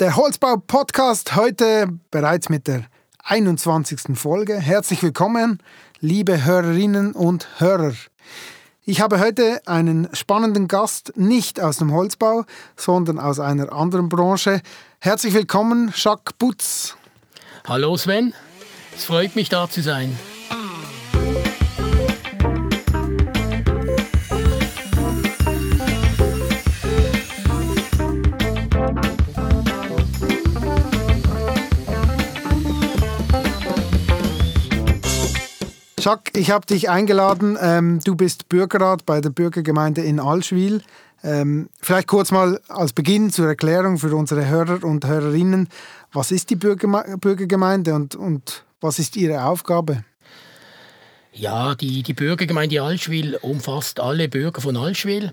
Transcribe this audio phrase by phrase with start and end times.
[0.00, 2.82] Der Holzbau-Podcast heute bereits mit der
[3.22, 4.18] 21.
[4.18, 4.58] Folge.
[4.58, 5.60] Herzlich willkommen,
[6.00, 7.92] liebe Hörerinnen und Hörer.
[8.84, 12.44] Ich habe heute einen spannenden Gast, nicht aus dem Holzbau,
[12.74, 14.62] sondern aus einer anderen Branche.
[14.98, 16.96] Herzlich willkommen, Jacques Butz.
[17.64, 18.34] Hallo Sven,
[18.96, 20.18] es freut mich da zu sein.
[36.04, 37.56] Jacques, ich habe dich eingeladen.
[37.58, 40.82] Ähm, du bist Bürgerrat bei der Bürgergemeinde in Allschwil.
[41.22, 45.70] Ähm, vielleicht kurz mal als Beginn zur Erklärung für unsere Hörer und Hörerinnen.
[46.12, 50.04] Was ist die Bürgerme Bürgergemeinde und, und was ist ihre Aufgabe?
[51.32, 55.32] Ja, die, die Bürgergemeinde Allschwil umfasst alle Bürger von Allschwil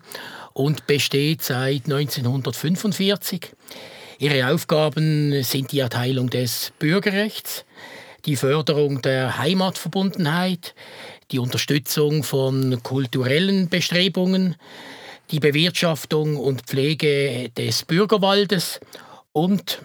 [0.53, 3.51] und besteht seit 1945.
[4.19, 7.65] Ihre Aufgaben sind die Erteilung des Bürgerrechts,
[8.25, 10.75] die Förderung der Heimatverbundenheit,
[11.31, 14.55] die Unterstützung von kulturellen Bestrebungen,
[15.31, 18.79] die Bewirtschaftung und Pflege des Bürgerwaldes
[19.31, 19.81] und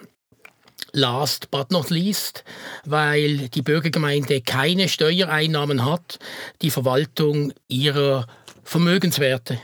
[0.93, 2.45] last but not least,
[2.85, 6.19] weil die Bürgergemeinde keine Steuereinnahmen hat,
[6.63, 8.27] die Verwaltung ihrer
[8.65, 9.59] Vermögenswerte.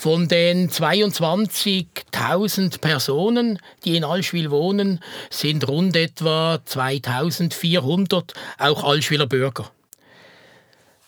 [0.00, 9.70] Von den 22.000 Personen, die in Allschwil wohnen, sind rund etwa 2.400 auch Allschwiler Bürger.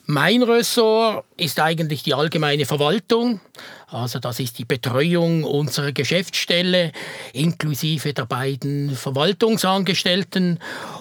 [0.05, 3.41] Mein Ressort ist eigentlich die allgemeine Verwaltung,
[3.87, 6.93] also das ist die Betreuung unserer Geschäftsstelle
[7.33, 10.59] inklusive der beiden Verwaltungsangestellten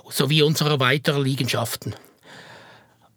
[0.09, 1.93] sowie unserer weiteren Liegenschaften.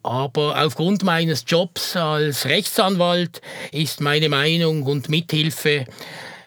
[0.05, 3.41] Aber aufgrund meines Jobs als Rechtsanwalt
[3.73, 5.87] ist meine Meinung und Mithilfe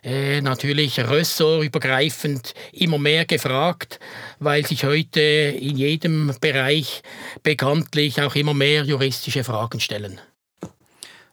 [0.04, 4.00] äh, natürlich ressortübergreifend immer mehr gefragt,
[4.38, 7.02] weil sich heute in jedem Bereich
[7.42, 10.22] bekanntlich auch immer mehr juristische Fragen stellen.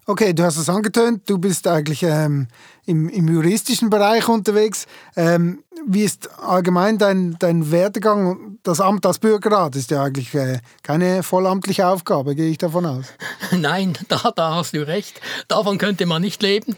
[0.07, 2.49] Okay, du hast es angetönt, du bist eigentlich ähm,
[2.85, 4.87] im, im, juristischen Bereich unterwegs.
[5.17, 8.59] Ähm, wie ist allgemein dein, dein Werdegang?
[8.63, 13.07] Das Amt als Bürgerrat ist ja eigentlich äh, keine vollamtliche Aufgabe, gehe ich davon aus.
[13.51, 15.23] Nein, da, da hast du recht.
[15.49, 16.77] Davon könnte man nicht leben.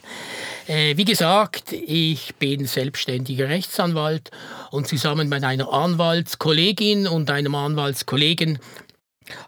[0.69, 4.31] Äh, wie gesagt, ich bin selbstständiger Rechtsanwalt
[4.71, 8.61] und zusammen mit einer Anwaltskollegin und einem Anwaltskollegen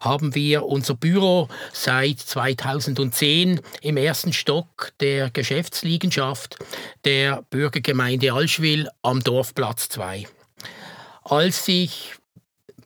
[0.00, 6.56] haben wir unser Büro seit 2010 im ersten Stock der Geschäftsliegenschaft
[7.04, 10.26] der Bürgergemeinde Allschwil am Dorfplatz 2.
[11.24, 12.14] Als ich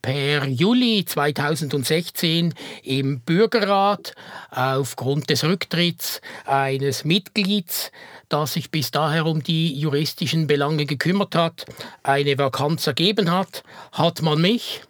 [0.02, 4.14] per Juli 2016 im Bürgerrat
[4.50, 7.92] aufgrund des Rücktritts eines Mitglieds,
[8.28, 11.66] das sich bis daher um die juristischen Belange gekümmert hat,
[12.02, 14.82] eine Vakanz ergeben hat, hat man mich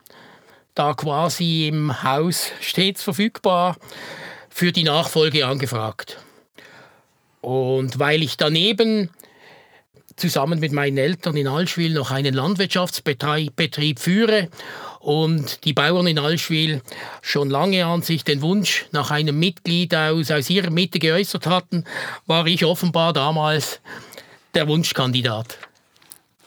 [0.75, 3.77] da quasi im Haus stets verfügbar,
[4.49, 6.19] für die Nachfolge angefragt.
[7.41, 9.11] Und weil ich daneben
[10.17, 14.49] zusammen mit meinen Eltern in Allschwil noch einen Landwirtschaftsbetrieb führe
[15.01, 16.83] und die Bauern in Allschwil
[17.23, 21.85] schon lange an sich den Wunsch nach einem Mitglied aus, aus ihrer Mitte geäußert hatten,
[22.27, 23.81] war ich offenbar damals
[24.55, 25.59] der Wunschkandidat.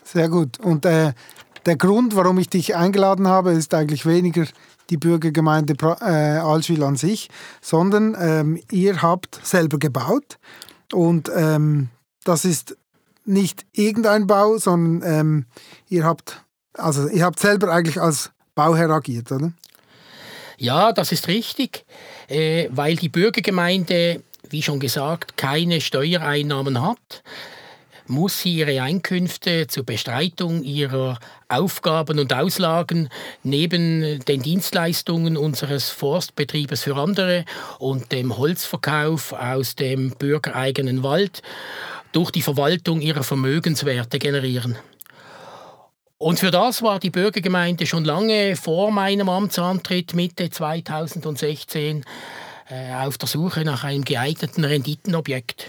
[0.03, 0.59] Sehr gut.
[0.59, 1.13] Und äh,
[1.65, 4.45] der Grund, warum ich dich eingeladen habe, ist eigentlich weniger
[4.89, 7.29] die Bürgergemeinde äh, Allschwil an sich,
[7.61, 10.37] sondern ähm, ihr habt selber gebaut.
[10.93, 11.89] Und ähm,
[12.23, 12.77] das ist
[13.25, 15.45] nicht irgendein Bau, sondern ähm,
[15.89, 16.45] ihr habt
[16.77, 19.53] also ihr habt selber eigentlich als Bauherr agiert, oder?
[20.57, 21.85] Ja, das ist richtig,
[22.27, 27.23] äh, weil die Bürgergemeinde, wie schon gesagt, keine Steuereinnahmen hat
[28.07, 33.09] muss ihre Einkünfte zur Bestreitung ihrer Aufgaben und Auslagen
[33.43, 37.45] neben den Dienstleistungen unseres Forstbetriebes für andere
[37.79, 41.41] und dem Holzverkauf aus dem bürgereigenen Wald
[42.11, 44.77] durch die Verwaltung ihrer Vermögenswerte generieren.
[46.17, 52.05] Und für das war die Bürgergemeinde schon lange vor meinem Amtsantritt Mitte 2016
[52.69, 55.67] äh, auf der Suche nach einem geeigneten Renditenobjekt.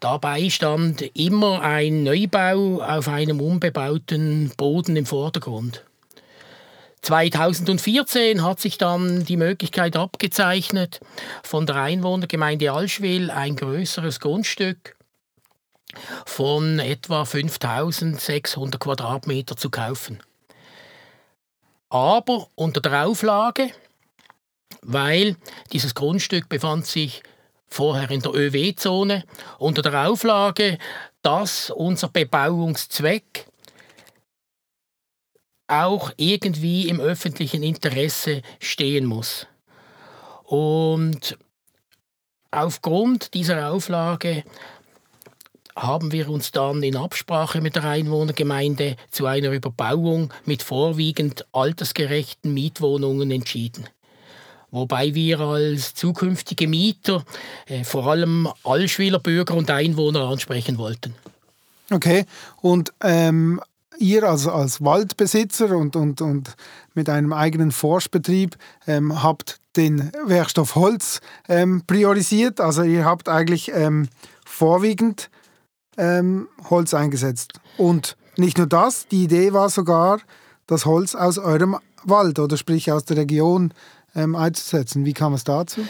[0.00, 5.84] Dabei stand immer ein Neubau auf einem unbebauten Boden im Vordergrund.
[7.02, 11.00] 2014 hat sich dann die Möglichkeit abgezeichnet,
[11.42, 14.96] von der Einwohnergemeinde Allschwil ein größeres Grundstück
[16.26, 20.20] von etwa 5600 Quadratmeter zu kaufen.
[21.88, 23.70] Aber unter der Auflage,
[24.82, 25.36] weil
[25.72, 27.22] dieses Grundstück befand sich
[27.68, 29.24] vorher in der ÖW-Zone
[29.58, 30.78] unter der Auflage,
[31.22, 33.46] dass unser Bebauungszweck
[35.66, 39.46] auch irgendwie im öffentlichen Interesse stehen muss.
[40.44, 41.36] Und
[42.50, 44.44] aufgrund dieser Auflage
[45.76, 52.52] haben wir uns dann in Absprache mit der Einwohnergemeinde zu einer Überbauung mit vorwiegend altersgerechten
[52.52, 53.88] Mietwohnungen entschieden.
[54.70, 57.24] Wobei wir als zukünftige Mieter
[57.66, 61.14] äh, vor allem Allschwiler Bürger und Einwohner ansprechen wollten.
[61.90, 62.26] Okay,
[62.60, 63.60] und ähm,
[63.98, 66.54] ihr als, als Waldbesitzer und, und, und
[66.94, 68.56] mit einem eigenen Forstbetrieb
[68.86, 72.60] ähm, habt den Werkstoff Holz ähm, priorisiert.
[72.60, 74.08] Also ihr habt eigentlich ähm,
[74.44, 75.30] vorwiegend
[75.96, 77.54] ähm, Holz eingesetzt.
[77.76, 80.20] Und nicht nur das, die Idee war sogar,
[80.66, 83.72] das Holz aus eurem Wald oder sprich aus der Region
[84.18, 85.04] ähm, einzusetzen.
[85.04, 85.86] Wie kam es dazu?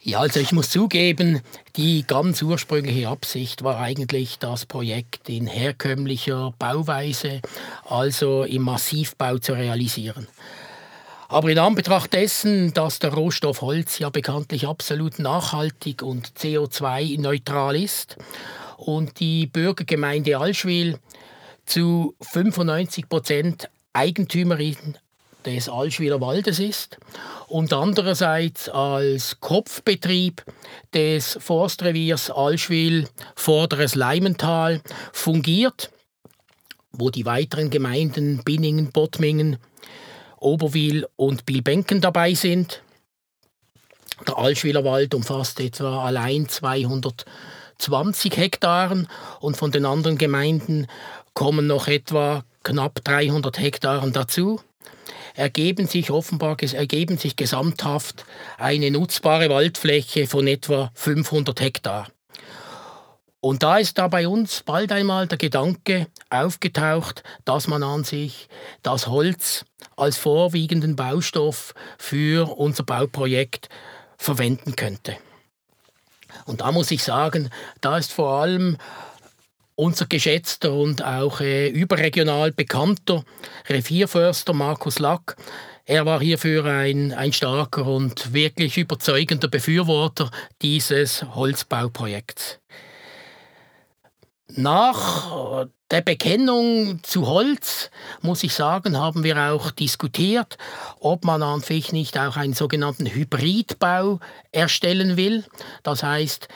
[0.00, 1.40] Ja, also ich muss zugeben,
[1.76, 7.40] die ganz ursprüngliche Absicht war eigentlich, das Projekt in herkömmlicher Bauweise,
[7.88, 10.26] also im Massivbau zu realisieren.
[11.28, 18.18] Aber in Anbetracht dessen, dass der Rohstoff Holz ja bekanntlich absolut nachhaltig und CO2-neutral ist
[18.76, 20.98] und die Bürgergemeinde Allschwil
[21.64, 24.98] zu 95 Prozent Eigentümerin
[25.44, 26.98] des Allschwiler Waldes ist
[27.48, 30.44] und andererseits als Kopfbetrieb
[30.92, 34.80] des Forstreviers Allschwil Vorderes Leimental
[35.12, 35.90] fungiert,
[36.92, 39.58] wo die weiteren Gemeinden Binningen, Bottmingen,
[40.38, 42.82] Oberwil und Bilbenken dabei sind.
[44.26, 49.08] Der Allschwiler Wald umfasst etwa allein 220 Hektaren
[49.40, 50.86] und von den anderen Gemeinden
[51.34, 54.60] kommen noch etwa knapp 300 Hektaren dazu
[55.34, 58.24] ergeben sich offenbar ergeben sich gesamthaft
[58.56, 62.08] eine nutzbare Waldfläche von etwa 500 Hektar.
[63.40, 68.48] Und da ist da bei uns bald einmal der Gedanke aufgetaucht, dass man an sich
[68.82, 69.66] das Holz
[69.96, 73.68] als vorwiegenden Baustoff für unser Bauprojekt
[74.16, 75.18] verwenden könnte.
[76.46, 77.50] Und da muss ich sagen,
[77.82, 78.78] da ist vor allem
[79.76, 83.24] unser geschätzter und auch äh, überregional bekannter
[83.68, 85.36] Revierförster Markus Lack.
[85.86, 90.30] Er war hierfür ein, ein starker und wirklich überzeugender Befürworter
[90.62, 92.60] dieses Holzbauprojekts.
[94.56, 97.90] Nach der Bekennung zu Holz,
[98.22, 100.56] muss ich sagen, haben wir auch diskutiert,
[101.00, 104.20] ob man an sich nicht auch einen sogenannten Hybridbau
[104.52, 105.44] erstellen will.
[105.82, 106.48] Das heißt,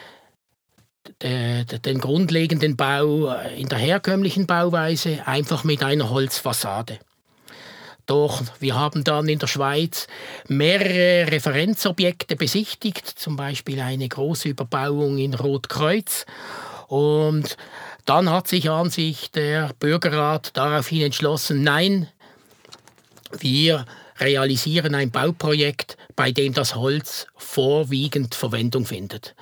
[1.23, 6.99] den grundlegenden Bau in der herkömmlichen Bauweise einfach mit einer Holzfassade.
[8.07, 10.07] Doch wir haben dann in der Schweiz
[10.47, 16.25] mehrere Referenzobjekte besichtigt, zum Beispiel eine große Überbauung in Rotkreuz.
[16.87, 17.59] Und
[18.07, 22.09] dann hat sich an sich der Bürgerrat daraufhin entschlossen, nein,
[23.39, 23.85] wir
[24.19, 29.35] realisieren ein Bauprojekt, bei dem das Holz vorwiegend Verwendung findet.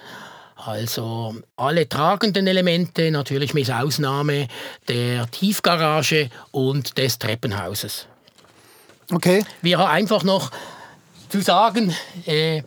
[0.66, 4.48] Also alle tragenden Elemente, natürlich mit Ausnahme
[4.88, 8.08] der Tiefgarage und des Treppenhauses.
[9.12, 9.44] Okay.
[9.62, 10.50] Wir haben einfach noch
[11.28, 11.94] zu sagen,
[12.26, 12.64] äh,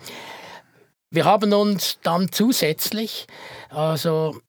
[1.09, 3.27] wir haben uns dann zusätzlich
[3.69, 4.39] also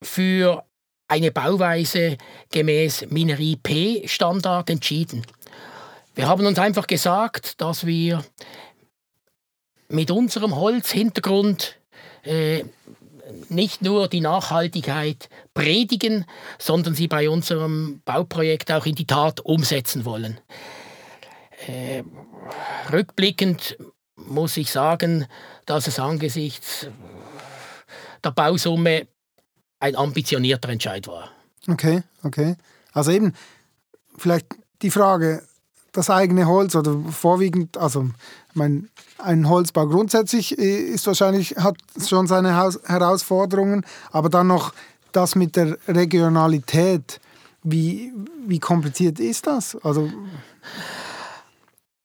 [0.00, 0.64] für
[1.08, 2.16] eine Bauweise
[2.50, 5.26] gemäß Minerie P Standard entschieden.
[6.14, 8.24] Wir haben uns einfach gesagt, dass wir
[9.90, 11.77] mit unserem Holzhintergrund
[12.22, 12.64] äh,
[13.48, 16.24] nicht nur die Nachhaltigkeit predigen,
[16.58, 20.40] sondern sie bei unserem Bauprojekt auch in die Tat umsetzen wollen.
[21.66, 22.02] Äh,
[22.92, 23.76] rückblickend
[24.16, 25.26] muss ich sagen,
[25.66, 26.88] dass es angesichts
[28.24, 29.06] der Bausumme
[29.80, 31.30] ein ambitionierter Entscheid war.
[31.68, 32.56] Okay, okay.
[32.92, 33.34] Also eben,
[34.16, 34.46] vielleicht
[34.82, 35.46] die Frage,
[35.98, 38.08] das eigene Holz oder vorwiegend, also
[38.54, 38.88] mein,
[39.18, 41.76] ein Holzbau grundsätzlich äh, ist wahrscheinlich, hat
[42.06, 44.72] schon seine Haus Herausforderungen, aber dann noch
[45.12, 47.20] das mit der Regionalität.
[47.64, 48.12] Wie,
[48.46, 49.76] wie kompliziert ist das?
[49.82, 50.08] Also,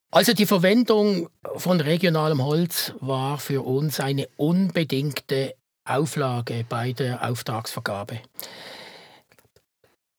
[0.09, 5.53] also die Verwendung von regionalem Holz war für uns eine unbedingte
[5.85, 8.19] Auflage bei der Auftragsvergabe.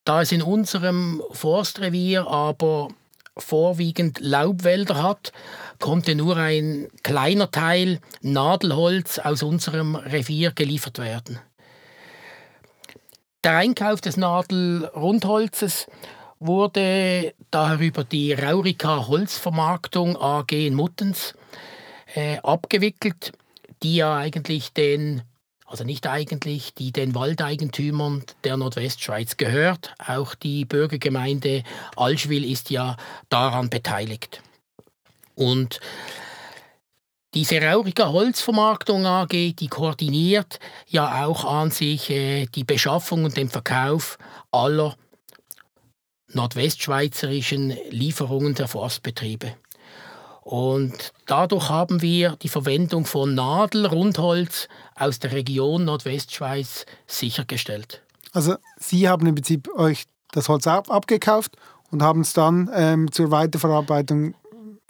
[0.04, 2.90] Da es in unserem Forstrevier aber
[3.36, 5.32] vorwiegend Laubwälder hat,
[5.80, 11.38] konnte nur ein kleiner Teil Nadelholz aus unserem Revier geliefert werden.
[13.42, 15.86] Der Einkauf des Nadelrundholzes
[16.38, 21.34] wurde daher über die Raurika Holzvermarktung AG in Muttens
[22.14, 23.32] äh, abgewickelt,
[23.82, 25.22] die ja eigentlich den
[25.74, 29.92] also nicht eigentlich, die den Waldeigentümern der Nordwestschweiz gehört.
[29.98, 31.64] Auch die Bürgergemeinde
[31.96, 32.96] Alschwil ist ja
[33.28, 34.40] daran beteiligt.
[35.34, 35.80] Und
[37.34, 43.48] diese Rauriger Holzvermarktung AG, die koordiniert ja auch an sich äh, die Beschaffung und den
[43.48, 44.16] Verkauf
[44.52, 44.94] aller
[46.28, 49.56] nordwestschweizerischen Lieferungen der Forstbetriebe.
[50.44, 58.02] Und dadurch haben wir die Verwendung von Nadelrundholz aus der Region Nordwestschweiz sichergestellt.
[58.32, 61.56] Also Sie haben im Prinzip euch das Holz ab abgekauft
[61.90, 64.34] und haben es dann ähm, zur Weiterverarbeitung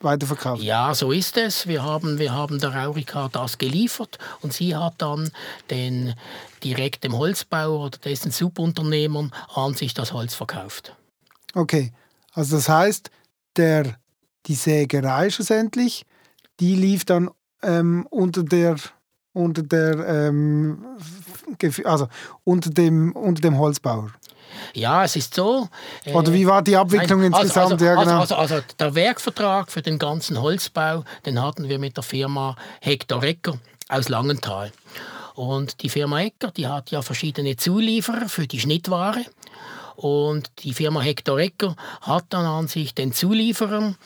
[0.01, 0.63] weiterverkauft.
[0.63, 1.67] Ja, so ist es.
[1.67, 5.31] Wir haben, wir haben der Raurica das geliefert und sie hat dann
[5.71, 6.15] den
[6.63, 10.95] direkt dem Holzbauer oder dessen Subunternehmern an sich das Holz verkauft.
[11.55, 11.93] Okay,
[12.33, 13.11] also das heißt,
[13.57, 13.97] der,
[14.47, 16.05] die Sägerei schlussendlich,
[16.61, 17.31] die lief dann
[17.63, 18.77] ähm, unter der
[19.33, 20.85] unter der ähm,
[21.85, 22.09] also
[22.45, 24.13] unter dem unter dem Holzbauer.
[24.73, 25.69] Ja, es ist so.
[26.13, 27.73] Oder wie war die Abwicklung nein, also, insgesamt?
[27.73, 28.21] Also, ja, also, genau.
[28.21, 33.23] also, also, der Werkvertrag für den ganzen Holzbau, den hatten wir mit der Firma Hector
[33.23, 33.59] Ecker
[33.89, 34.73] aus Langenthal.
[35.35, 39.25] Und die Firma Ecker, die hat ja verschiedene Zulieferer für die Schnittware.
[39.97, 43.97] Und die Firma Hector Ecker hat dann an sich den Zulieferern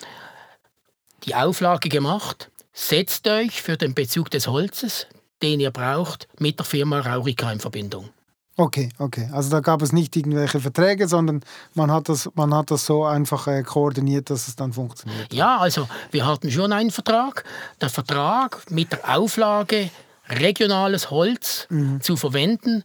[1.24, 5.06] die Auflage gemacht, setzt euch für den Bezug des Holzes,
[5.42, 8.10] den ihr braucht, mit der Firma Raurica in Verbindung.
[8.56, 9.28] Okay, okay.
[9.32, 11.42] Also da gab es nicht irgendwelche Verträge, sondern
[11.74, 15.32] man hat das, man hat das so einfach äh, koordiniert, dass es dann funktioniert.
[15.32, 17.44] Ja, also wir hatten schon einen Vertrag.
[17.80, 19.90] Der Vertrag mit der Auflage,
[20.28, 22.00] regionales Holz mhm.
[22.00, 22.82] zu verwenden,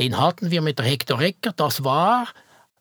[0.00, 1.52] den hatten wir mit der Hector Ecker.
[1.54, 2.26] Das war,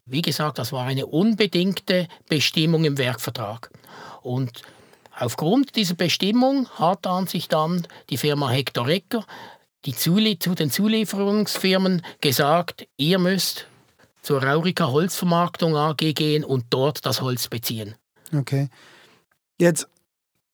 [0.08, 3.70] wie gesagt, das war eine unbedingte Bestimmung im Werkvertrag.
[4.22, 4.62] Und
[5.18, 9.26] aufgrund dieser Bestimmung hat an sich dann die Firma Hector Ecker
[9.86, 13.66] die Zuli zu den Zulieferungsfirmen gesagt, ihr müsst
[14.22, 17.96] zur Raurica Holzvermarktung AG gehen und dort das Holz beziehen.
[18.36, 18.70] Okay.
[19.58, 19.88] Jetzt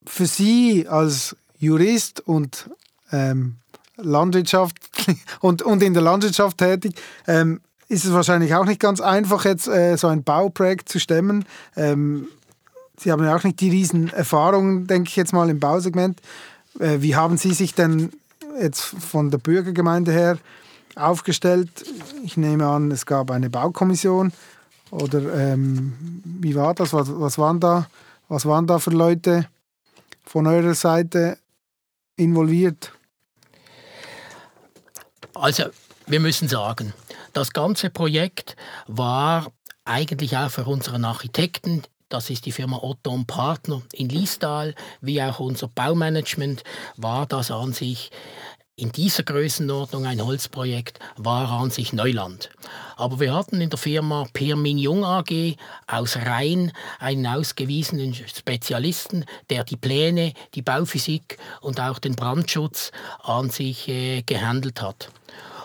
[0.06, 2.70] für Sie als Jurist und
[3.12, 3.58] ähm,
[3.98, 4.78] Landwirtschaft
[5.42, 6.94] und, und in der Landwirtschaft tätig,
[7.28, 11.46] ähm, ist es wahrscheinlich auch nicht ganz einfach, jetzt äh, so ein Bauprojekt zu stemmen.
[11.76, 12.28] Ähm,
[12.98, 16.22] Sie haben ja auch nicht die riesen Erfahrungen, denke ich jetzt mal, im Bausegment.
[16.80, 18.12] Äh, wie haben Sie sich denn
[18.60, 20.38] jetzt von der Bürgergemeinde her
[20.96, 21.70] aufgestellt?
[22.24, 24.32] Ich nehme an, es gab eine Baukommission.
[24.92, 26.94] Oder ähm, wie war das?
[26.94, 27.88] Was, was, waren da,
[28.30, 29.48] was waren da für Leute
[30.24, 31.38] von eurer Seite
[32.16, 32.94] involviert?
[35.34, 35.66] Also,
[36.08, 36.94] wir müssen sagen,
[37.34, 38.56] das ganze Projekt
[38.88, 39.52] war
[39.84, 45.22] eigentlich auch für unseren Architekten das ist die Firma Otto und Partner in Liestal, wie
[45.22, 46.64] auch unser Baumanagement,
[46.98, 48.12] war das an sich
[48.78, 52.50] in dieser Größenordnung ein Holzprojekt war an sich Neuland.
[52.98, 55.56] Aber wir hatten in der Firma Pirmin Jung AG
[55.88, 62.92] aus Rhein einen ausgewiesenen Spezialisten, der die Pläne, die Bauphysik und auch den Brandschutz
[63.24, 65.10] an sich äh, gehandelt hat.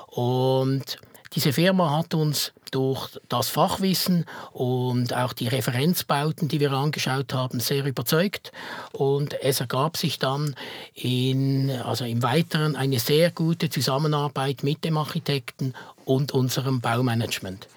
[0.06, 0.98] Und
[1.32, 7.60] diese Firma hat uns durch das Fachwissen und auch die Referenzbauten, die wir angeschaut haben,
[7.60, 8.52] sehr überzeugt.
[8.92, 10.54] Und es ergab sich dann
[10.94, 15.74] in, also im Weiteren eine sehr gute Zusammenarbeit mit dem Architekten
[16.04, 17.68] und unserem Baumanagement.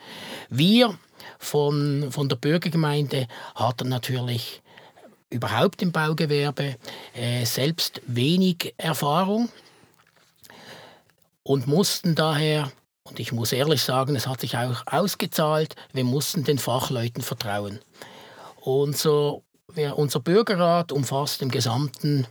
[0.49, 0.97] Wir
[1.39, 4.61] von, von der Bürgergemeinde hatten natürlich
[5.29, 6.75] überhaupt im Baugewerbe
[7.15, 9.49] äh, selbst wenig Erfahrung
[11.43, 12.71] und mussten daher
[13.03, 15.75] und ich muss ehrlich sagen, es hat sich auch ausgezahlt.
[15.91, 17.79] Wir mussten den Fachleuten vertrauen.
[18.61, 19.41] Unser,
[19.95, 22.27] unser Bürgerrat umfasst im Gesamten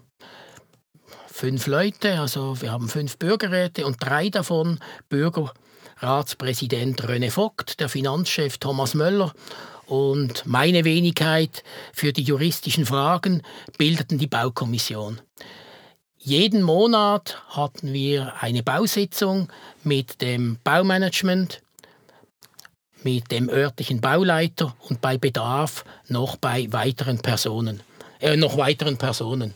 [1.26, 2.20] fünf Leute.
[2.20, 9.32] Also wir haben fünf Bürgerräte und drei davon Bürgerratspräsident René Vogt, der Finanzchef Thomas Möller
[9.86, 13.42] und meine Wenigkeit für die juristischen Fragen
[13.76, 15.20] bildeten die Baukommission.
[16.24, 19.48] Jeden Monat hatten wir eine Bausitzung
[19.82, 21.62] mit dem Baumanagement,
[23.02, 27.82] mit dem örtlichen Bauleiter und bei Bedarf noch bei weiteren Personen,
[28.20, 29.52] äh, noch weiteren Personen.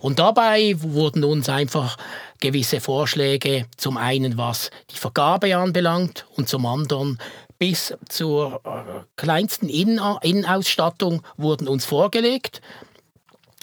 [0.00, 1.98] Und dabei wurden uns einfach
[2.40, 7.18] gewisse Vorschläge, zum einen was die Vergabe anbelangt und zum anderen
[7.58, 12.62] bis zur äh, kleinsten Innenausstattung wurden uns vorgelegt.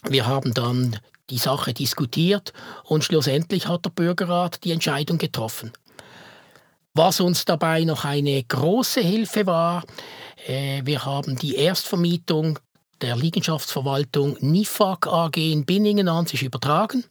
[0.08, 1.00] Wir haben dann
[1.30, 2.54] die Sache diskutiert
[2.84, 5.72] und schlussendlich hat der Bürgerrat die Entscheidung getroffen.
[6.94, 9.84] Was uns dabei noch eine große Hilfe war,
[10.46, 12.60] äh, wir haben die Erstvermietung
[13.02, 17.04] der Liegenschaftsverwaltung NIFAG AG in Binningen an sich übertragen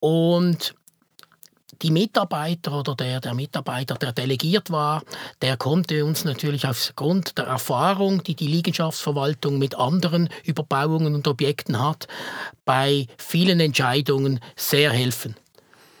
[0.00, 0.74] und
[1.82, 5.02] die Mitarbeiter oder der, der Mitarbeiter, der delegiert war,
[5.42, 11.80] der konnte uns natürlich aufgrund der Erfahrung, die die Liegenschaftsverwaltung mit anderen Überbauungen und Objekten
[11.80, 12.08] hat,
[12.64, 15.36] bei vielen Entscheidungen sehr helfen.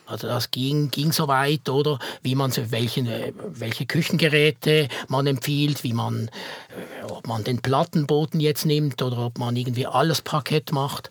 [0.06, 5.92] Also das ging, ging so weit, oder wie man welche, welche Küchengeräte man empfiehlt, wie
[5.92, 11.10] man, äh, ob man den Plattenboden jetzt nimmt oder ob man irgendwie alles Parkett macht,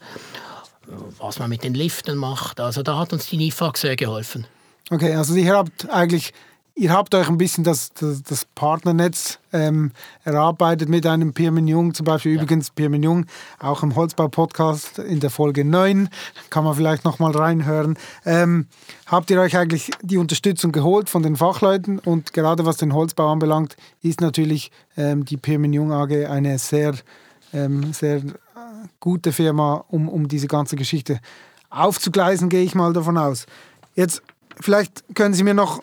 [1.20, 2.62] was man mit den Liften macht.
[2.62, 4.48] Also da hat uns die NIFAG sehr geholfen.
[4.92, 6.34] Okay, also ihr habt eigentlich
[6.78, 9.94] Ihr habt euch ein bisschen das, das, das Partnernetz ähm,
[10.26, 12.42] erarbeitet mit einem Pirmin Jung, zum Beispiel ja.
[12.42, 13.28] übrigens Pirmin Jung,
[13.60, 16.10] auch im Holzbau-Podcast in der Folge 9,
[16.50, 17.98] kann man vielleicht nochmal reinhören.
[18.26, 18.68] Ähm,
[19.06, 23.32] habt ihr euch eigentlich die Unterstützung geholt von den Fachleuten und gerade was den Holzbau
[23.32, 26.94] anbelangt, ist natürlich ähm, die Pirmin Jung AG eine sehr,
[27.54, 28.22] ähm, sehr
[29.00, 31.22] gute Firma, um, um diese ganze Geschichte
[31.70, 33.46] aufzugleisen, gehe ich mal davon aus.
[33.96, 34.22] Jetzt
[34.60, 35.82] vielleicht können Sie mir noch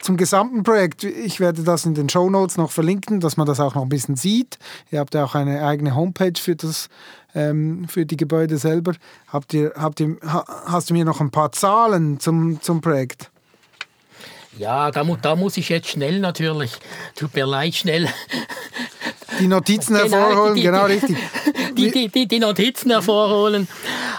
[0.00, 3.58] zum gesamten Projekt, ich werde das in den Show Notes noch verlinken, dass man das
[3.58, 4.58] auch noch ein bisschen sieht.
[4.90, 6.90] Ihr habt ja auch eine eigene Homepage für, das,
[7.34, 8.92] ähm, für die Gebäude selber.
[9.28, 13.30] Habt ihr, habt ihr, hast du mir noch ein paar Zahlen zum, zum Projekt?
[14.58, 16.72] Ja, da, da muss ich jetzt schnell natürlich,
[17.16, 18.08] tut mir leid, schnell
[19.40, 21.16] die Notizen genau, hervorholen, genau, die, genau richtig.
[21.74, 23.66] Die, die, die, die, Notizen hervorholen.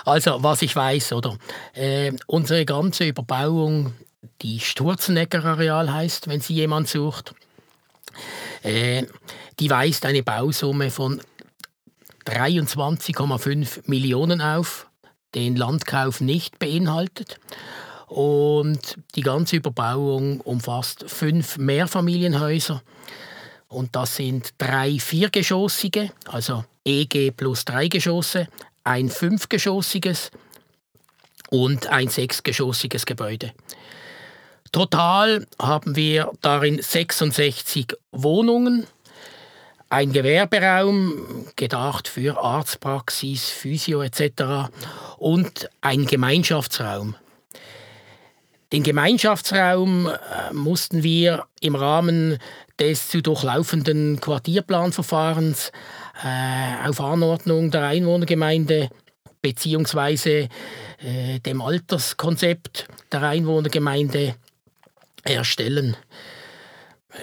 [0.04, 1.38] Also, was ich weiß, oder?
[1.74, 3.94] Äh, unsere ganze Überbauung
[4.42, 7.34] die Sturzenegger-Areal heißt, wenn sie jemand sucht.
[8.62, 9.06] Äh,
[9.60, 11.22] die weist eine Bausumme von
[12.26, 14.88] 23,5 Millionen auf,
[15.34, 17.40] den Landkauf nicht beinhaltet.
[18.08, 22.82] Und die ganze Überbauung umfasst fünf Mehrfamilienhäuser.
[23.68, 28.48] Und das sind drei viergeschossige, also EG plus drei Geschosse,
[28.84, 30.32] ein fünfgeschossiges
[31.50, 33.54] und ein sechsgeschossiges Gebäude.
[34.72, 38.86] Total haben wir darin 66 Wohnungen,
[39.90, 44.70] ein Gewerberaum, gedacht für Arztpraxis, Physio etc.
[45.18, 47.16] und ein Gemeinschaftsraum.
[48.76, 52.40] Den Gemeinschaftsraum äh, mussten wir im Rahmen
[52.78, 55.72] des zu durchlaufenden Quartierplanverfahrens
[56.22, 58.90] äh, auf Anordnung der Einwohnergemeinde
[59.42, 60.50] bzw.
[61.00, 64.36] Äh, dem Alterskonzept der Einwohnergemeinde
[65.24, 65.96] erstellen.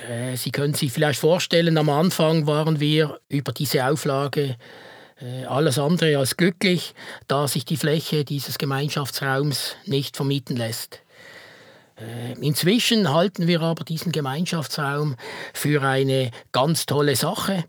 [0.09, 4.57] Äh, Sie können sich vielleicht vorstellen, am Anfang waren wir über diese Auflage
[5.21, 6.95] äh, alles andere als glücklich,
[7.29, 11.03] da sich die Fläche dieses Gemeinschaftsraums nicht vermieten lässt.
[12.03, 15.17] Äh, inzwischen halten wir aber diesen Gemeinschaftsraum
[15.53, 17.65] für eine ganz tolle Sache.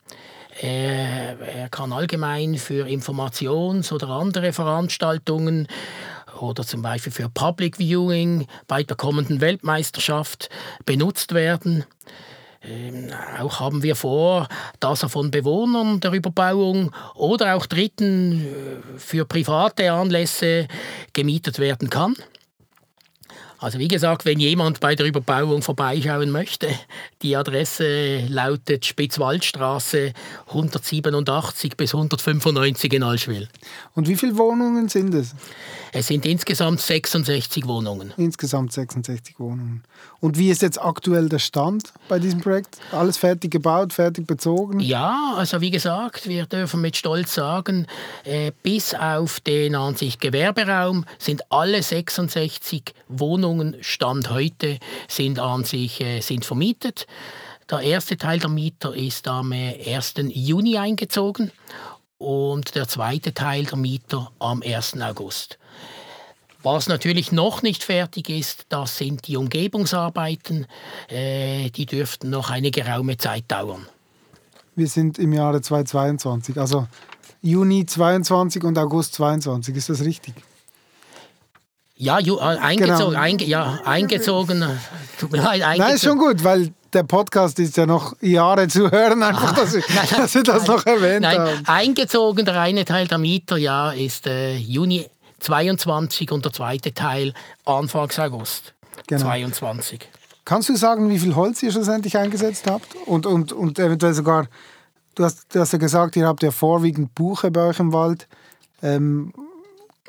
[0.62, 5.68] Er, kann allgemein für Informations- oder andere Veranstaltungen
[6.40, 10.50] oder zum Beispiel für Public Viewing bei der kommenden Weltmeisterschaft
[10.86, 11.86] benutzt werden.
[12.62, 14.48] Ähm, auch haben wir vor,
[14.80, 20.68] dass er von Bewohnern der Überbauung oder auch Dritten äh, für private Anlässe
[21.14, 22.16] gemietet werden kann.
[23.64, 26.68] Also wie gesagt, wenn jemand bei der Überbauung vorbeischauen möchte,
[27.22, 30.12] die Adresse lautet Spitzwaldstraße
[30.50, 33.48] 187 bis 195 in Allschwil.
[33.96, 35.34] Und wie viele Wohnungen sind es?
[35.94, 38.12] Es sind insgesamt 66 Wohnungen.
[38.18, 39.84] Insgesamt 66 Wohnungen.
[40.20, 42.80] Und wie ist jetzt aktuell der Stand bei diesem Projekt?
[42.92, 44.82] Alles fertig gebaut, fertig bezogen?
[44.82, 47.88] Ja, also wie gesagt, wir dürfen mit Stolz sagen,
[48.26, 55.38] äh, bis auf den an sich Gewerberaum sind alle 66 Wohnungen Wohnungen Stand heute sind
[55.38, 57.06] an sich äh, sind vermietet.
[57.70, 60.14] Der erste Teil der Mieter ist am 1.
[60.18, 61.52] Äh, Juni eingezogen
[62.18, 65.00] und der zweite Teil der Mieter am 1.
[65.02, 65.60] August.
[66.64, 70.66] Was natürlich noch nicht fertig ist, das sind die Umgebungsarbeiten.
[71.10, 73.86] Äh, die dürften noch eine geraume Zeit dauern.
[74.76, 76.88] Wir sind im Jahre 2022, also
[77.44, 80.34] Juni 22 und August 22, ist das richtig?
[81.96, 83.22] Ja, ju, äh, eingezogen, genau.
[83.22, 84.66] einge, ja, eingezogen.
[85.20, 85.78] Tut mir leid, eingezogen.
[85.78, 89.76] Nein, ist schon gut, weil der Podcast ist ja noch Jahre zu hören, einfach, dass,
[89.76, 91.64] ich, nein, dass wir das noch erwähnt nein, haben.
[91.66, 95.08] Eingezogen, der eine Teil der Mieter, ja, ist äh, Juni
[95.40, 97.34] 22 und der zweite Teil
[97.66, 98.74] Anfangs August
[99.08, 99.22] genau.
[99.22, 100.08] 22.
[100.46, 102.96] Kannst du sagen, wie viel Holz ihr schlussendlich eingesetzt habt?
[103.06, 104.48] Und, und, und eventuell sogar,
[105.16, 108.28] du hast, du hast ja gesagt, ihr habt ja vorwiegend Buche bei euch im Wald.
[108.82, 109.34] Ähm,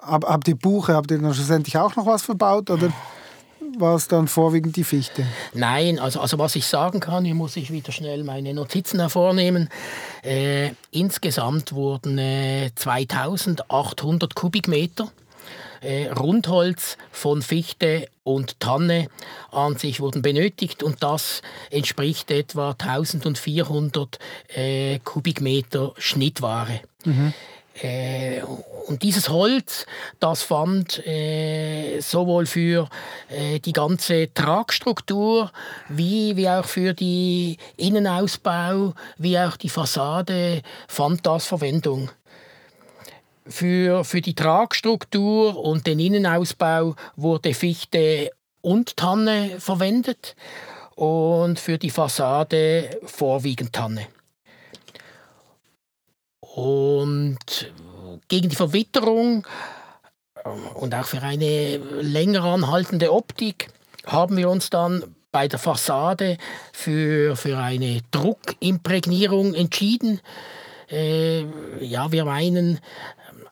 [0.06, 2.92] habt ihr Buche, habt ihr dann schlussendlich auch noch was verbaut oder
[3.78, 5.26] war es dann vorwiegend die Fichte?
[5.52, 9.68] Nein, also, also was ich sagen kann, hier muss ich wieder schnell meine Notizen hervornehmen.
[10.22, 15.10] Äh, insgesamt wurden äh, 2800 Kubikmeter
[15.80, 19.08] äh, Rundholz von Fichte und Tanne
[19.50, 24.18] an sich wurden benötigt und das entspricht etwa 1400
[24.54, 26.80] äh, Kubikmeter Schnittware.
[27.04, 27.34] Mhm.
[27.82, 28.42] Äh,
[28.86, 29.86] und dieses Holz,
[30.20, 32.88] das fand äh, sowohl für
[33.28, 35.50] äh, die ganze Tragstruktur
[35.88, 42.10] wie, wie auch für die Innenausbau, wie auch die Fassade, fand das Verwendung.
[43.46, 48.30] Für, für die Tragstruktur und den Innenausbau wurde Fichte
[48.62, 50.36] und Tanne verwendet
[50.94, 54.06] und für die Fassade vorwiegend Tanne.
[56.54, 57.72] Und
[58.28, 59.44] gegen die Verwitterung
[60.44, 63.68] ähm, und auch für eine länger anhaltende Optik
[64.06, 66.38] haben wir uns dann bei der Fassade
[66.72, 70.20] für, für eine Druckimprägnierung entschieden.
[70.88, 71.44] Äh,
[71.80, 72.78] ja, wir meinen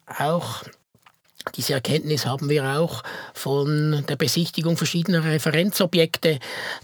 [0.06, 0.62] auch,
[1.57, 3.02] diese Erkenntnis haben wir auch
[3.35, 6.38] von der Besichtigung verschiedener Referenzobjekte,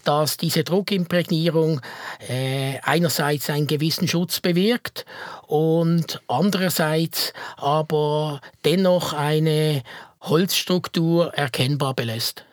[0.04, 1.80] dass diese Druckimprägnierung
[2.28, 5.06] äh, einerseits einen gewissen Schutz bewirkt
[5.46, 9.82] und andererseits aber dennoch eine
[10.20, 12.44] Holzstruktur erkennbar belässt.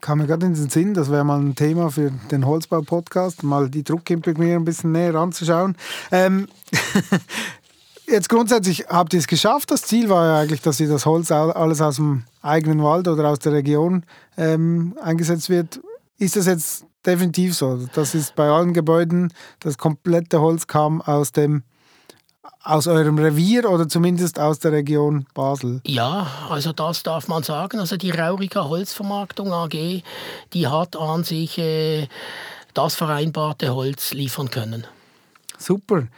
[0.00, 3.68] Kam mir gerade in den Sinn, das wäre mal ein Thema für den Holzbau-Podcast, mal
[3.68, 5.76] die Druckimprägnierung ein bisschen näher anzuschauen.
[6.12, 6.48] Ähm
[8.10, 9.70] Jetzt grundsätzlich habt ihr es geschafft.
[9.70, 13.28] Das Ziel war ja eigentlich, dass ihr das Holz alles aus dem eigenen Wald oder
[13.28, 14.04] aus der Region
[14.38, 15.80] ähm, eingesetzt wird.
[16.16, 17.86] Ist das jetzt definitiv so?
[17.94, 21.62] Das ist bei allen Gebäuden, das komplette Holz kam aus dem
[22.62, 25.80] aus eurem Revier oder zumindest aus der Region Basel?
[25.86, 27.78] Ja, also das darf man sagen.
[27.78, 30.02] Also die Rauriger Holzvermarktung AG,
[30.52, 32.08] die hat an sich äh,
[32.74, 34.86] das vereinbarte Holz liefern können.
[35.56, 36.08] Super.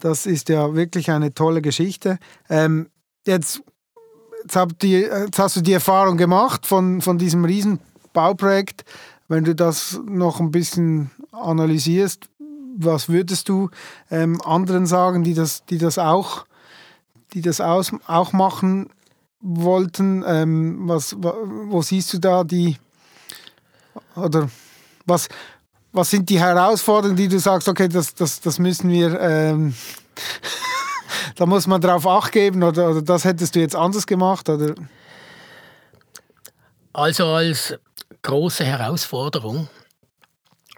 [0.00, 2.18] Das ist ja wirklich eine tolle Geschichte.
[2.48, 2.88] Ähm,
[3.26, 3.62] jetzt,
[4.42, 8.84] jetzt, habt ihr, jetzt hast du die Erfahrung gemacht von, von diesem Riesenbauprojekt.
[9.28, 12.28] Wenn du das noch ein bisschen analysierst,
[12.76, 13.70] was würdest du
[14.10, 16.46] ähm, anderen sagen, die das, die das auch,
[17.34, 18.88] die das aus, auch machen
[19.40, 20.24] wollten?
[20.26, 22.78] Ähm, was, wo siehst du da die
[24.16, 24.48] oder
[25.06, 25.28] was,
[25.92, 29.74] was sind die Herausforderungen, die du sagst, okay, das, das, das müssen wir, ähm,
[31.36, 34.48] da muss man drauf acht geben oder, oder das hättest du jetzt anders gemacht?
[34.48, 34.74] Oder?
[36.92, 37.74] Also als
[38.22, 39.68] große Herausforderung,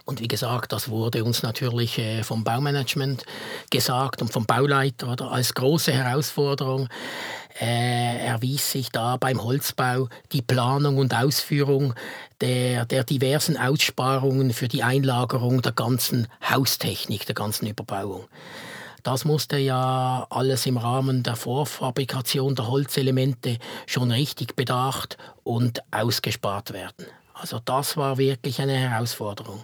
[0.05, 3.23] und wie gesagt, das wurde uns natürlich äh, vom Baumanagement
[3.69, 6.89] gesagt und vom Bauleiter oder als große Herausforderung
[7.61, 11.93] äh, erwies sich da beim Holzbau die Planung und Ausführung
[12.41, 18.25] der, der diversen Aussparungen für die Einlagerung der ganzen Haustechnik, der ganzen Überbauung.
[19.03, 26.71] Das musste ja alles im Rahmen der Vorfabrikation der Holzelemente schon richtig bedacht und ausgespart
[26.73, 27.05] werden.
[27.33, 29.63] Also das war wirklich eine Herausforderung.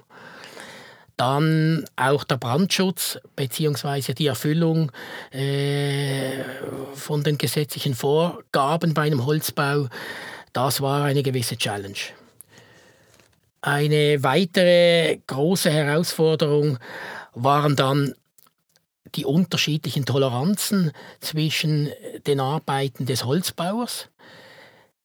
[1.17, 4.13] Dann auch der Brandschutz bzw.
[4.13, 4.91] die Erfüllung
[5.31, 6.43] äh,
[6.93, 9.87] von den gesetzlichen Vorgaben bei einem Holzbau,
[10.53, 11.97] das war eine gewisse Challenge.
[13.61, 16.79] Eine weitere große Herausforderung
[17.33, 18.13] waren dann
[19.15, 21.89] die unterschiedlichen Toleranzen zwischen
[22.27, 24.07] den Arbeiten des Holzbauers,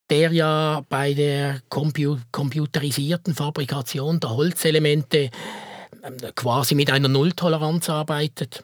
[0.09, 5.29] der ja bei der computerisierten Fabrikation der Holzelemente
[6.03, 8.63] ähm, quasi mit einer Nulltoleranz arbeitet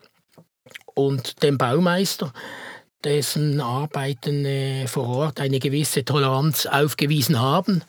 [0.94, 2.32] und dem Baumeister,
[3.04, 7.84] dessen Arbeiten äh, vor Ort eine gewisse Toleranz aufgewiesen haben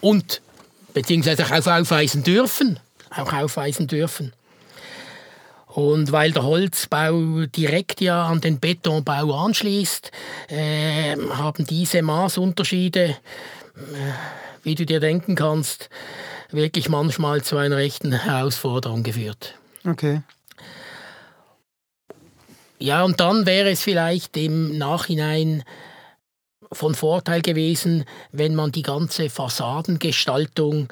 [0.00, 0.42] und
[0.94, 4.32] beziehungsweise auch aufweisen dürfen, auch aufweisen dürfen.
[5.74, 10.10] Und weil der Holzbau direkt ja an den Betonbau anschließt,
[10.48, 13.16] äh, haben diese Maßunterschiede, äh,
[14.64, 15.88] wie du dir denken kannst,
[16.50, 19.54] wirklich manchmal zu einer echten Herausforderung geführt.
[19.86, 20.20] Okay.
[22.78, 25.64] Ja, und dann wäre es vielleicht im Nachhinein
[26.70, 30.88] von Vorteil gewesen, wenn man die ganze Fassadengestaltung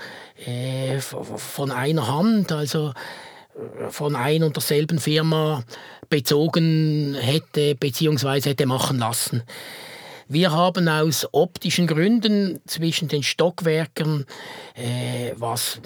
[0.47, 2.95] äh, von einer Hand, also
[3.91, 5.65] von ein und derselben Firma
[6.09, 8.41] bezogen hätte bzw.
[8.41, 9.43] hätte machen lassen.
[10.29, 14.27] Wir haben aus optischen Gründen zwischen den Stockwerken,
[14.75, 15.81] äh, was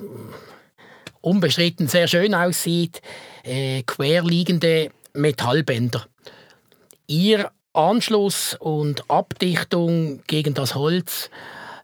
[1.22, 3.00] unbestritten sehr schön aussieht,
[3.42, 6.06] äh, querliegende Metallbänder.
[7.06, 11.30] Ihr Anschluss und Abdichtung gegen das Holz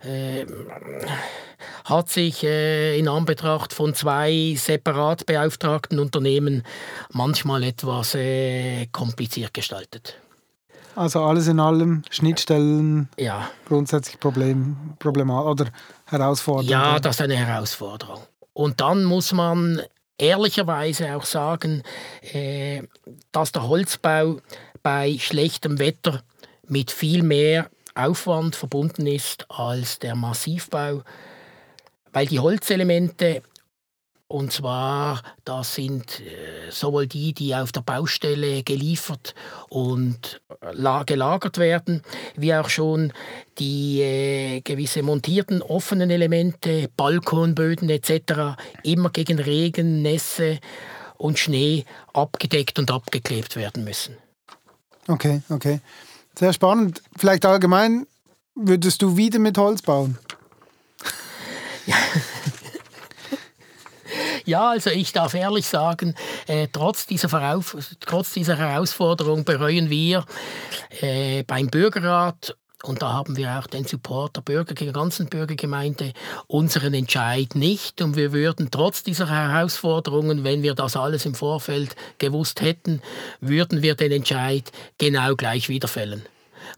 [0.03, 0.47] äh,
[1.85, 6.63] hat sich äh, in Anbetracht von zwei separat beauftragten Unternehmen
[7.13, 10.17] manchmal etwas äh, kompliziert gestaltet.
[10.97, 13.49] Also alles in allem Schnittstellen, ja.
[13.67, 15.67] grundsätzlich Problem, Problema oder
[16.07, 16.69] Herausforderung.
[16.69, 18.21] Ja, das ist eine Herausforderung.
[18.53, 19.81] Und dann muss man
[20.19, 21.83] ehrlicherweise auch sagen,
[22.33, 22.83] äh,
[23.33, 24.39] dass der Holzbau
[24.83, 26.23] bei schlechtem Wetter
[26.67, 27.71] mit viel mehr
[28.05, 31.03] Aufwand verbunden ist als der Massivbau,
[32.13, 33.43] weil die Holzelemente
[34.31, 39.35] und zwar, das sind äh, sowohl die, die auf der Baustelle geliefert
[39.69, 42.03] und äh, gelagert werden,
[42.37, 43.13] wie auch schon
[43.59, 48.57] die äh, gewisse montierten offenen Elemente, Balkonböden etc.
[48.85, 50.61] immer gegen Regen, Nässe
[51.17, 54.17] und Schnee abgedeckt und abgeklebt werden müssen.
[55.09, 55.81] Okay, okay.
[56.39, 57.03] Sehr spannend.
[57.17, 58.07] Vielleicht allgemein,
[58.55, 60.19] würdest du wieder mit Holz bauen?
[61.87, 61.97] Ja.
[64.45, 66.15] Ja, also ich darf ehrlich sagen,
[66.47, 67.29] äh, trotz, dieser
[68.01, 70.25] trotz dieser Herausforderung bereuen wir
[71.01, 76.13] äh, beim Bürgerrat und da haben wir auch den Support der Bürger, der ganzen Bürgergemeinde,
[76.47, 78.01] unseren Entscheid nicht.
[78.01, 83.03] Und wir würden trotz dieser Herausforderungen, wenn wir das alles im Vorfeld gewusst hätten,
[83.41, 86.23] würden wir den Entscheid genau gleich wieder fällen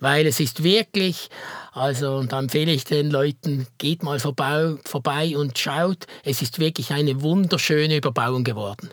[0.00, 1.28] weil es ist wirklich,
[1.72, 6.58] also und da empfehle ich den Leuten, geht mal vorbei, vorbei und schaut, es ist
[6.58, 8.90] wirklich eine wunderschöne Überbauung geworden.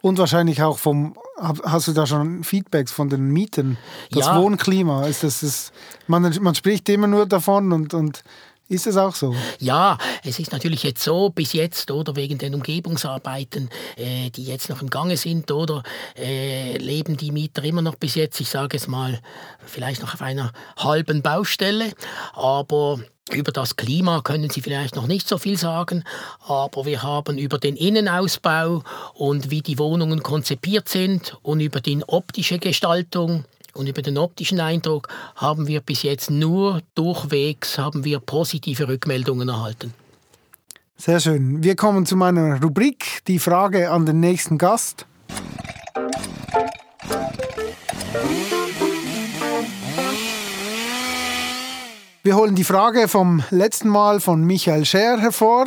[0.00, 3.78] Und wahrscheinlich auch vom, hast du da schon Feedbacks von den Mieten?
[4.12, 4.40] Das ja.
[4.40, 5.72] Wohnklima, ist das, ist,
[6.06, 8.22] man, man spricht immer nur davon und, und
[8.68, 9.34] ist es auch so?
[9.58, 14.68] Ja, es ist natürlich jetzt so, bis jetzt, oder wegen den Umgebungsarbeiten, äh, die jetzt
[14.68, 15.82] noch im Gange sind, oder
[16.16, 19.20] äh, leben die Mieter immer noch bis jetzt, ich sage es mal,
[19.64, 21.92] vielleicht noch auf einer halben Baustelle,
[22.34, 23.00] aber
[23.34, 26.04] über das Klima können Sie vielleicht noch nicht so viel sagen,
[26.46, 28.82] aber wir haben über den Innenausbau
[29.14, 34.60] und wie die Wohnungen konzipiert sind und über die optische Gestaltung und über den optischen
[34.60, 39.94] Eindruck haben wir bis jetzt nur durchwegs haben wir positive Rückmeldungen erhalten.
[40.96, 41.62] Sehr schön.
[41.62, 45.06] Wir kommen zu meiner Rubrik, die Frage an den nächsten Gast.
[52.28, 55.64] Wir holen die Frage vom letzten Mal von Michael Scher hervor.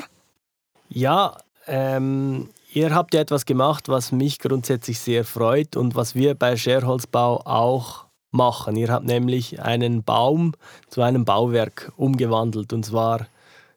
[0.89, 6.35] Ja, ähm, Ihr habt ja etwas gemacht, was mich grundsätzlich sehr freut und was wir
[6.35, 8.75] bei Scherholzbau auch machen.
[8.75, 10.53] Ihr habt nämlich einen Baum
[10.87, 13.25] zu einem Bauwerk umgewandelt und zwar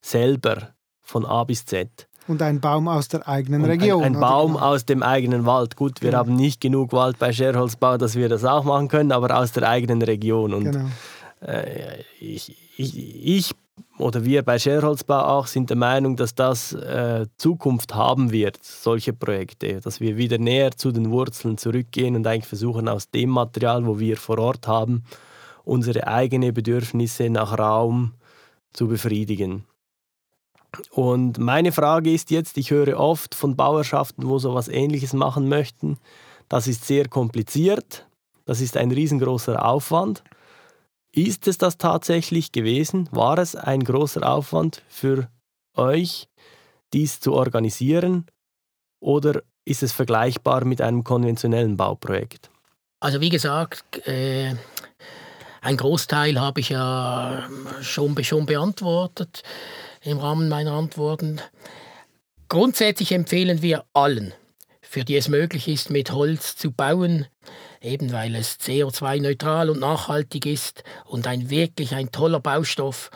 [0.03, 1.89] selber von A bis Z.
[2.29, 4.03] Und ein Baum aus der eigenen Region.
[4.03, 4.63] Ein, ein Baum genau?
[4.67, 5.77] aus dem eigenen Wald.
[5.77, 6.19] Gut, wir genau.
[6.19, 9.67] haben nicht genug Wald bei Scherholzbau, dass wir das auch machen können, aber aus der
[9.71, 10.53] eigenen Region.
[10.53, 10.85] Und genau.
[11.41, 13.55] äh, ich, ich, ich
[13.99, 19.13] oder wir bei Scherholzbau auch sind der Meinung, dass das äh, Zukunft haben wird, solche
[19.13, 23.87] Projekte, dass wir wieder näher zu den Wurzeln zurückgehen und eigentlich versuchen, aus dem Material,
[23.87, 25.05] wo wir vor Ort haben,
[25.65, 28.13] unsere eigenen Bedürfnisse nach Raum
[28.73, 29.65] zu befriedigen.
[30.91, 35.49] Und meine Frage ist jetzt, ich höre oft von Bauerschaften, wo so etwas Ähnliches machen
[35.49, 35.99] möchten,
[36.49, 38.07] das ist sehr kompliziert,
[38.45, 40.23] das ist ein riesengroßer Aufwand.
[41.15, 43.09] Ist es das tatsächlich gewesen?
[43.13, 45.29] War es ein großer Aufwand für
[45.77, 46.29] euch,
[46.93, 48.27] dies zu organisieren?
[49.01, 52.51] Oder ist es vergleichbar mit einem konventionellen Bauprojekt?
[52.99, 54.57] Also wie gesagt, äh,
[55.61, 57.49] ein Großteil habe ich ja
[57.81, 59.45] schon, schon beantwortet
[60.03, 61.41] im Rahmen meiner Antworten.
[62.49, 64.35] Grundsätzlich empfehlen wir allen,
[64.95, 67.27] für die es möglich ist, mit Holz zu bauen,
[67.81, 73.11] eben weil es CO2-neutral und nachhaltig ist und ein wirklich ein toller Baustoff,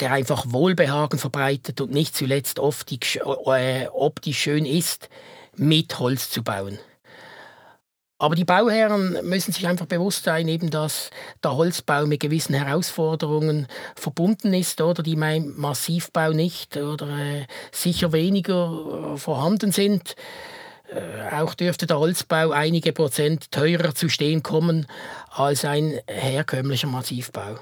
[0.00, 5.10] der einfach Wohlbehagen verbreitet und nicht zuletzt optisch, äh, optisch schön ist,
[5.54, 6.80] mit Holz zu bauen.
[8.18, 11.10] Aber die Bauherren müssen sich einfach bewusst sein, eben, dass
[11.44, 18.12] der Holzbau mit gewissen Herausforderungen verbunden ist oder die beim Massivbau nicht oder äh, sicher
[18.12, 20.16] weniger äh, vorhanden sind.
[20.88, 24.86] Äh, auch dürfte der Holzbau einige Prozent teurer zu stehen kommen
[25.30, 27.56] als ein herkömmlicher Massivbau.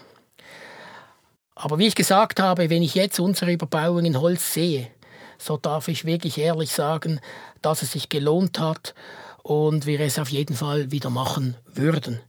[1.56, 4.88] Aber wie ich gesagt habe, wenn ich jetzt unsere Überbauung in Holz sehe,
[5.36, 7.20] so darf ich wirklich ehrlich sagen,
[7.60, 8.94] dass es sich gelohnt hat
[9.44, 12.20] und wir es auf jeden Fall wieder machen würden.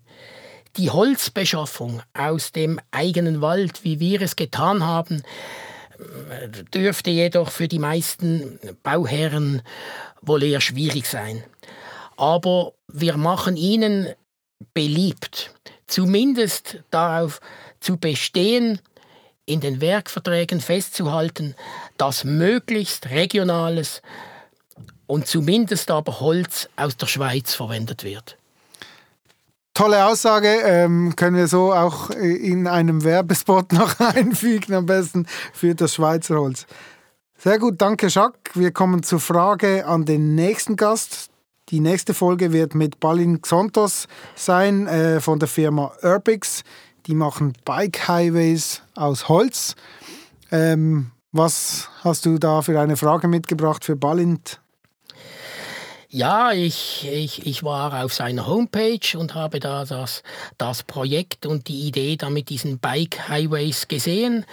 [0.75, 5.23] Die Holzbeschaffung aus dem eigenen Wald, wie wir es getan haben,
[6.73, 9.61] dürfte jedoch für die meisten Bauherren
[10.21, 11.41] wohl eher schwierig sein.
[12.17, 14.09] Aber wir machen ihnen
[14.73, 15.51] beliebt,
[15.87, 17.39] zumindest darauf
[17.79, 18.79] zu bestehen,
[19.45, 21.55] in den Werkverträgen festzuhalten,
[21.97, 24.01] dass möglichst regionales
[25.07, 28.37] und zumindest aber Holz aus der Schweiz verwendet wird.
[29.73, 30.47] tolle Aussage.
[30.63, 36.39] Ähm, können wir so auch in einem Werbespot noch einfügen, am besten für das Schweizer
[36.39, 36.65] Holz.
[37.37, 38.55] Sehr gut, danke Jacques.
[38.55, 41.29] Wir kommen zur Frage an den nächsten Gast.
[41.69, 46.63] Die nächste Folge wird mit Balin Xontos sein äh, von der Firma Urbix.
[47.07, 49.75] Die machen Bike Highways aus Holz.
[50.51, 54.61] Ähm, was hast du da für eine Frage mitgebracht für Balint?
[56.09, 60.23] Ja, ich, ich, ich war auf seiner Homepage und habe da das,
[60.57, 64.45] das Projekt und die Idee da mit diesen Bike Highways gesehen.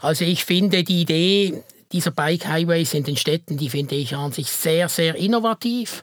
[0.00, 4.32] Also ich finde die Idee dieser Bike Highways in den Städten, die finde ich an
[4.32, 6.00] sich sehr, sehr innovativ.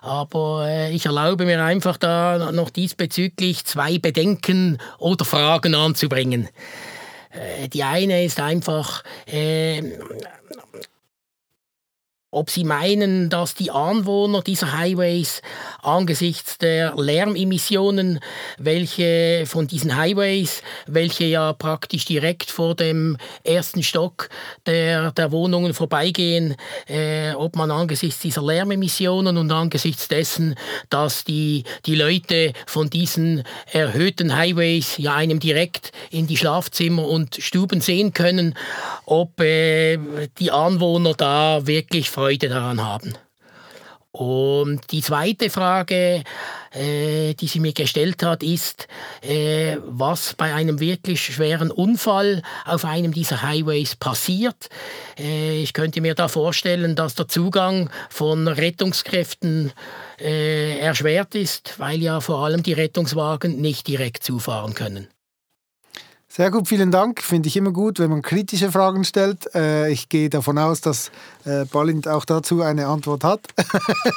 [0.00, 6.48] Aber äh, ich erlaube mir einfach da noch diesbezüglich zwei Bedenken oder Fragen anzubringen.
[7.30, 9.82] Äh, die eine ist einfach, äh,
[12.36, 15.40] ob sie meinen, dass die Anwohner dieser Highways
[15.82, 18.20] angesichts der Lärmemissionen,
[18.58, 24.28] welche von diesen Highways, welche ja praktisch direkt vor dem ersten Stock
[24.66, 26.56] der, der Wohnungen vorbeigehen,
[26.88, 30.56] äh, ob man angesichts dieser Lärmemissionen und angesichts dessen,
[30.90, 37.36] dass die, die Leute von diesen erhöhten Highways ja einem direkt in die Schlafzimmer und
[37.36, 38.52] Stuben sehen können,
[39.06, 39.98] ob äh,
[40.38, 43.14] die Anwohner da wirklich Freude daran haben.
[44.10, 46.24] Und die zweite Frage,
[46.72, 48.88] äh, die sie mir gestellt hat, ist,
[49.20, 54.70] äh, was bei einem wirklich schweren Unfall auf einem dieser Highways passiert.
[55.16, 59.72] Äh, ich könnte mir da vorstellen, dass der Zugang von Rettungskräften
[60.18, 65.06] äh, erschwert ist, weil ja vor allem die Rettungswagen nicht direkt zufahren können.
[66.36, 67.22] Sehr gut, vielen Dank.
[67.22, 69.54] Finde ich immer gut, wenn man kritische Fragen stellt.
[69.54, 71.10] Äh, ich gehe davon aus, dass
[71.46, 73.40] äh, Balint auch dazu eine Antwort hat.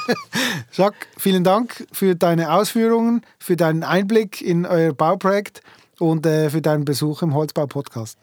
[0.74, 5.62] Jacques, vielen Dank für deine Ausführungen, für deinen Einblick in euer Bauprojekt
[5.98, 8.18] und äh, für deinen Besuch im Holzbau-Podcast.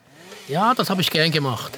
[0.48, 1.76] Ja, das habe ich gern gemacht.